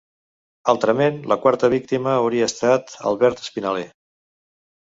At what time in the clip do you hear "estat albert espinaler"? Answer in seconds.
2.53-3.89